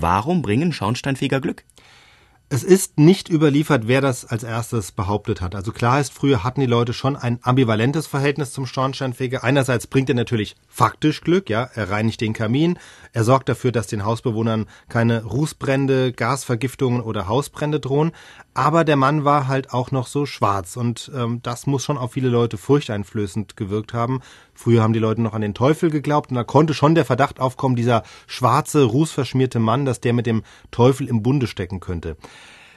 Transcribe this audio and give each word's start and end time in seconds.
warum 0.00 0.42
bringen 0.42 0.72
Schornsteinfeger 0.72 1.40
Glück? 1.40 1.64
Es 2.54 2.64
ist 2.64 2.98
nicht 2.98 3.30
überliefert, 3.30 3.88
wer 3.88 4.02
das 4.02 4.26
als 4.26 4.42
erstes 4.42 4.92
behauptet 4.92 5.40
hat. 5.40 5.54
Also 5.54 5.72
klar 5.72 6.00
ist, 6.00 6.12
früher 6.12 6.44
hatten 6.44 6.60
die 6.60 6.66
Leute 6.66 6.92
schon 6.92 7.16
ein 7.16 7.38
ambivalentes 7.40 8.06
Verhältnis 8.06 8.52
zum 8.52 8.66
Schornsteinfeger. 8.66 9.42
Einerseits 9.42 9.86
bringt 9.86 10.10
er 10.10 10.14
natürlich 10.14 10.54
faktisch 10.68 11.22
Glück, 11.22 11.48
ja, 11.48 11.70
er 11.74 11.88
reinigt 11.88 12.20
den 12.20 12.34
Kamin, 12.34 12.78
er 13.14 13.24
sorgt 13.24 13.48
dafür, 13.48 13.72
dass 13.72 13.86
den 13.86 14.04
Hausbewohnern 14.04 14.66
keine 14.90 15.24
Rußbrände, 15.24 16.12
Gasvergiftungen 16.12 17.00
oder 17.00 17.26
Hausbrände 17.26 17.80
drohen. 17.80 18.12
Aber 18.52 18.84
der 18.84 18.96
Mann 18.96 19.24
war 19.24 19.48
halt 19.48 19.72
auch 19.72 19.90
noch 19.90 20.06
so 20.06 20.26
schwarz 20.26 20.76
und 20.76 21.10
ähm, 21.16 21.40
das 21.42 21.66
muss 21.66 21.82
schon 21.82 21.96
auf 21.96 22.12
viele 22.12 22.28
Leute 22.28 22.58
furchteinflößend 22.58 23.56
gewirkt 23.56 23.94
haben. 23.94 24.20
Früher 24.52 24.82
haben 24.82 24.92
die 24.92 24.98
Leute 24.98 25.22
noch 25.22 25.32
an 25.32 25.40
den 25.40 25.54
Teufel 25.54 25.90
geglaubt 25.90 26.28
und 26.28 26.36
da 26.36 26.44
konnte 26.44 26.74
schon 26.74 26.94
der 26.94 27.06
Verdacht 27.06 27.40
aufkommen, 27.40 27.76
dieser 27.76 28.02
schwarze, 28.26 28.84
rußverschmierte 28.84 29.58
Mann, 29.58 29.86
dass 29.86 30.00
der 30.00 30.12
mit 30.12 30.26
dem 30.26 30.42
Teufel 30.70 31.08
im 31.08 31.22
Bunde 31.22 31.46
stecken 31.46 31.80
könnte 31.80 32.18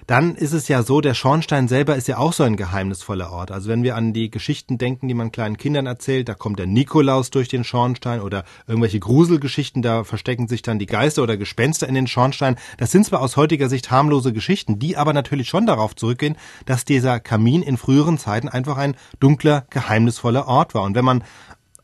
dann 0.07 0.35
ist 0.35 0.53
es 0.53 0.67
ja 0.67 0.83
so, 0.83 1.01
der 1.01 1.13
Schornstein 1.13 1.67
selber 1.67 1.95
ist 1.95 2.07
ja 2.07 2.17
auch 2.17 2.33
so 2.33 2.43
ein 2.43 2.57
geheimnisvoller 2.57 3.31
Ort. 3.31 3.51
Also 3.51 3.69
wenn 3.69 3.83
wir 3.83 3.95
an 3.95 4.13
die 4.13 4.29
Geschichten 4.29 4.77
denken, 4.77 5.07
die 5.07 5.13
man 5.13 5.31
kleinen 5.31 5.57
Kindern 5.57 5.87
erzählt, 5.87 6.29
da 6.29 6.35
kommt 6.35 6.59
der 6.59 6.67
Nikolaus 6.67 7.31
durch 7.31 7.47
den 7.47 7.63
Schornstein 7.63 8.21
oder 8.21 8.43
irgendwelche 8.67 8.99
Gruselgeschichten, 8.99 9.81
da 9.81 10.03
verstecken 10.03 10.47
sich 10.47 10.61
dann 10.61 10.79
die 10.79 10.85
Geister 10.85 11.23
oder 11.23 11.37
Gespenster 11.37 11.87
in 11.87 11.95
den 11.95 12.07
Schornstein. 12.07 12.55
Das 12.77 12.91
sind 12.91 13.05
zwar 13.05 13.21
aus 13.21 13.35
heutiger 13.35 13.69
Sicht 13.69 13.89
harmlose 13.89 14.31
Geschichten, 14.31 14.77
die 14.79 14.97
aber 14.97 15.13
natürlich 15.13 15.49
schon 15.49 15.65
darauf 15.65 15.95
zurückgehen, 15.95 16.37
dass 16.65 16.85
dieser 16.85 17.19
Kamin 17.19 17.63
in 17.63 17.77
früheren 17.77 18.17
Zeiten 18.17 18.47
einfach 18.47 18.77
ein 18.77 18.95
dunkler, 19.19 19.65
geheimnisvoller 19.69 20.47
Ort 20.47 20.75
war. 20.75 20.83
Und 20.83 20.95
wenn 20.95 21.05
man 21.05 21.23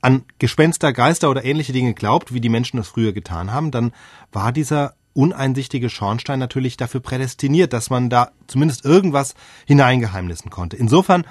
an 0.02 0.23
Gespenster, 0.39 0.94
Geister 0.94 1.30
oder 1.30 1.45
ähnliche 1.45 1.73
Dinge 1.73 1.94
glaubt, 1.94 2.33
wie 2.33 2.41
die 2.41 2.49
Menschen 2.49 2.77
das 2.77 2.88
früher 2.88 3.13
getan 3.13 3.52
haben, 3.52 3.72
dann 3.72 3.94
war 4.31 4.52
dieser 4.52 4.95
uneinsichtige 5.13 5.89
Schornstein 5.89 6.39
natürlich 6.39 6.77
dafür 6.77 6.99
prädestiniert, 6.99 7.73
dass 7.73 7.89
man 7.89 8.09
da 8.09 8.31
zumindest 8.47 8.85
irgendwas 8.85 9.36
hineingeheimnissen 9.66 10.52
konnte. 10.52 10.77
Insofern 10.77 11.25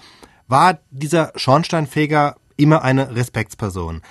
war 0.49 0.81
dieser 0.91 1.33
Schornsteinfeger 1.37 2.37
immer 2.57 2.83
eine 2.83 3.15
Respektsperson. 3.15 4.03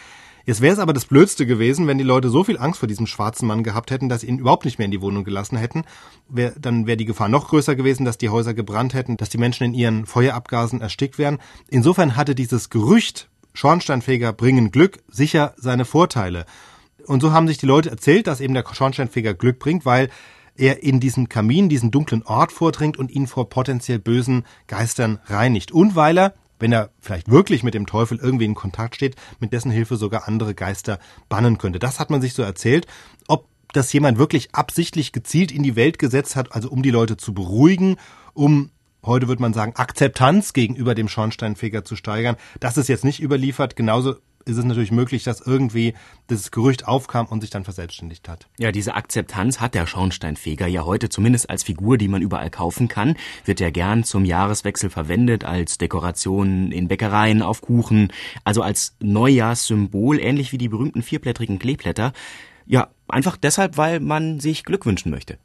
Jetzt 0.45 0.61
wäre 0.61 0.73
es 0.73 0.79
aber 0.79 0.93
das 0.93 1.05
Blödste 1.05 1.45
gewesen, 1.45 1.85
wenn 1.85 1.99
die 1.99 2.03
Leute 2.03 2.29
so 2.29 2.43
viel 2.43 2.57
Angst 2.57 2.79
vor 2.79 2.87
diesem 2.87 3.05
schwarzen 3.05 3.47
Mann 3.47 3.63
gehabt 3.63 3.91
hätten, 3.91 4.09
dass 4.09 4.21
sie 4.21 4.27
ihn 4.27 4.39
überhaupt 4.39 4.65
nicht 4.65 4.79
mehr 4.79 4.85
in 4.85 4.91
die 4.91 5.01
Wohnung 5.01 5.23
gelassen 5.23 5.57
hätten. 5.57 5.83
Wär, 6.27 6.53
dann 6.57 6.87
wäre 6.87 6.97
die 6.97 7.05
Gefahr 7.05 7.29
noch 7.29 7.49
größer 7.49 7.75
gewesen, 7.75 8.03
dass 8.03 8.17
die 8.17 8.29
Häuser 8.29 8.55
gebrannt 8.55 8.95
hätten, 8.95 9.15
dass 9.15 9.29
die 9.29 9.37
Menschen 9.37 9.65
in 9.65 9.75
ihren 9.75 10.07
Feuerabgasen 10.07 10.81
erstickt 10.81 11.19
wären. 11.19 11.37
Insofern 11.67 12.15
hatte 12.15 12.33
dieses 12.33 12.71
Gerücht, 12.71 13.29
Schornsteinfeger 13.53 14.33
bringen 14.33 14.71
Glück, 14.71 15.03
sicher 15.07 15.53
seine 15.57 15.85
Vorteile. 15.85 16.47
Und 17.09 17.21
so 17.21 17.31
haben 17.31 17.47
sich 17.47 17.57
die 17.57 17.65
Leute 17.65 17.89
erzählt, 17.89 18.27
dass 18.27 18.39
eben 18.39 18.53
der 18.53 18.63
Schornsteinfeger 18.71 19.33
Glück 19.33 19.57
bringt, 19.57 19.83
weil 19.83 20.09
er 20.55 20.83
in 20.83 20.99
diesen 20.99 21.27
Kamin, 21.27 21.67
diesen 21.67 21.89
dunklen 21.89 22.21
Ort 22.21 22.51
vordringt 22.51 22.97
und 22.97 23.09
ihn 23.09 23.25
vor 23.25 23.49
potenziell 23.49 23.97
bösen 23.97 24.45
Geistern 24.67 25.17
reinigt. 25.25 25.71
Und 25.71 25.95
weil 25.95 26.19
er, 26.19 26.35
wenn 26.59 26.71
er 26.71 26.91
vielleicht 26.99 27.27
wirklich 27.27 27.63
mit 27.63 27.73
dem 27.73 27.87
Teufel 27.87 28.19
irgendwie 28.21 28.45
in 28.45 28.53
Kontakt 28.53 28.93
steht, 28.93 29.15
mit 29.39 29.53
dessen 29.53 29.71
Hilfe 29.71 29.95
sogar 29.95 30.27
andere 30.27 30.53
Geister 30.53 30.99
bannen 31.29 31.57
könnte. 31.57 31.79
Das 31.79 31.99
hat 31.99 32.11
man 32.11 32.21
sich 32.21 32.35
so 32.35 32.43
erzählt. 32.43 32.85
Ob 33.27 33.47
das 33.73 33.91
jemand 33.91 34.19
wirklich 34.19 34.53
absichtlich 34.53 35.11
gezielt 35.11 35.51
in 35.51 35.63
die 35.63 35.75
Welt 35.75 35.97
gesetzt 35.97 36.35
hat, 36.35 36.53
also 36.53 36.69
um 36.69 36.83
die 36.83 36.91
Leute 36.91 37.17
zu 37.17 37.33
beruhigen, 37.33 37.95
um 38.35 38.69
heute 39.03 39.27
würde 39.27 39.41
man 39.41 39.53
sagen, 39.53 39.75
Akzeptanz 39.75 40.53
gegenüber 40.53 40.93
dem 40.93 41.07
Schornsteinfeger 41.07 41.83
zu 41.85 41.95
steigern. 41.95 42.35
Das 42.59 42.77
ist 42.77 42.87
jetzt 42.87 43.03
nicht 43.03 43.19
überliefert. 43.19 43.75
Genauso 43.75 44.17
ist 44.49 44.57
es 44.57 44.65
natürlich 44.65 44.91
möglich, 44.91 45.23
dass 45.23 45.39
irgendwie 45.39 45.93
das 46.27 46.51
Gerücht 46.51 46.87
aufkam 46.87 47.27
und 47.27 47.41
sich 47.41 47.49
dann 47.49 47.63
verselbstständigt 47.63 48.27
hat. 48.27 48.47
Ja, 48.57 48.71
diese 48.71 48.95
Akzeptanz 48.95 49.59
hat 49.59 49.75
der 49.75 49.87
Schornsteinfeger 49.87 50.67
ja 50.67 50.83
heute 50.83 51.09
zumindest 51.09 51.49
als 51.49 51.63
Figur, 51.63 51.97
die 51.97 52.07
man 52.07 52.21
überall 52.21 52.49
kaufen 52.49 52.87
kann. 52.87 53.15
Wird 53.45 53.59
ja 53.59 53.69
gern 53.69 54.03
zum 54.03 54.25
Jahreswechsel 54.25 54.89
verwendet, 54.89 55.45
als 55.45 55.77
Dekoration 55.77 56.71
in 56.71 56.87
Bäckereien, 56.87 57.41
auf 57.41 57.61
Kuchen, 57.61 58.11
also 58.43 58.61
als 58.61 58.95
Neujahrssymbol, 58.99 60.19
ähnlich 60.19 60.51
wie 60.51 60.57
die 60.57 60.69
berühmten 60.69 61.03
vierblättrigen 61.03 61.59
Kleeblätter. 61.59 62.13
Ja, 62.65 62.89
einfach 63.07 63.37
deshalb, 63.37 63.77
weil 63.77 63.99
man 63.99 64.39
sich 64.39 64.63
Glück 64.63 64.85
wünschen 64.85 65.11
möchte. 65.11 65.37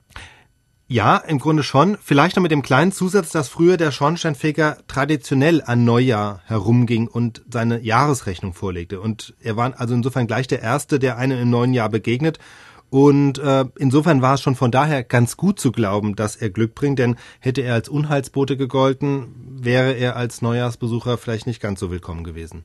Ja, 0.87 1.17
im 1.17 1.39
Grunde 1.39 1.63
schon. 1.63 1.97
Vielleicht 2.03 2.37
noch 2.37 2.43
mit 2.43 2.53
dem 2.53 2.61
kleinen 2.61 2.93
Zusatz, 2.93 3.31
dass 3.31 3.49
früher 3.49 3.79
der 3.79 3.91
Schornsteinfeger 3.91 4.77
traditionell 4.87 5.63
an 5.65 5.85
Neujahr 5.85 6.43
herumging 6.45 7.09
und 7.09 7.43
seine 7.51 7.81
Jahresrechnung 7.81 8.53
vorlegte. 8.53 9.01
Und 9.01 9.35
er 9.41 9.57
war 9.57 9.81
also 9.81 9.95
insofern 9.95 10.27
gleich 10.27 10.47
der 10.47 10.61
Erste, 10.61 10.99
der 10.99 11.17
einem 11.17 11.41
im 11.41 11.49
neuen 11.49 11.73
Jahr 11.73 11.89
begegnet. 11.89 12.39
Und 12.91 13.39
äh, 13.39 13.65
insofern 13.79 14.21
war 14.21 14.35
es 14.35 14.43
schon 14.43 14.55
von 14.55 14.71
daher 14.71 15.03
ganz 15.03 15.37
gut 15.39 15.59
zu 15.59 15.73
glauben, 15.73 16.17
dass 16.17 16.37
er 16.37 16.51
Glück 16.51 16.75
bringt, 16.77 16.99
denn 16.99 17.17
hätte 17.41 17.63
er 17.63 17.75
als 17.75 17.89
Unheilsbote 17.89 18.57
gegolten, 18.57 19.35
wäre 19.59 19.95
er 19.95 20.17
als 20.17 20.43
Neujahrsbesucher 20.43 21.19
vielleicht 21.19 21.47
nicht 21.47 21.61
ganz 21.61 21.81
so 21.81 21.91
willkommen 21.91 22.23
gewesen. 22.23 22.63